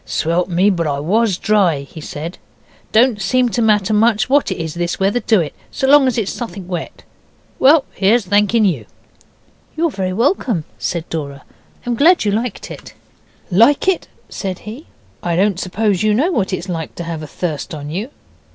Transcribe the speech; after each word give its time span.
'Swelp 0.03 0.49
me, 0.49 0.71
but 0.71 0.87
I 0.87 0.99
WAS 0.99 1.37
dry,' 1.37 1.81
he 1.81 2.01
said. 2.01 2.39
'Don't 2.91 3.21
seem 3.21 3.49
to 3.49 3.61
matter 3.61 3.93
much 3.93 4.27
what 4.29 4.49
it 4.49 4.57
is, 4.57 4.73
this 4.73 4.99
weather, 4.99 5.19
do 5.19 5.39
it? 5.41 5.53
so 5.69 5.87
long 5.87 6.07
as 6.07 6.17
it's 6.17 6.33
suthink 6.33 6.67
wet. 6.67 7.03
Well, 7.59 7.85
here's 7.93 8.25
thanking 8.25 8.65
you.' 8.65 8.87
'You're 9.77 9.91
very 9.91 10.11
welcome,' 10.11 10.63
said 10.79 11.07
Dora; 11.09 11.43
'I'm 11.85 11.93
glad 11.93 12.25
you 12.25 12.31
liked 12.31 12.71
it.' 12.71 12.95
'Like 13.51 13.87
it?' 13.87 14.07
said 14.27 14.57
he. 14.65 14.87
'I 15.21 15.35
don't 15.35 15.59
suppose 15.59 16.01
you 16.01 16.15
know 16.15 16.31
what 16.31 16.51
it's 16.51 16.67
like 16.67 16.95
to 16.95 17.03
have 17.03 17.21
a 17.21 17.27
thirst 17.27 17.75
on 17.75 17.91
you. 17.91 18.09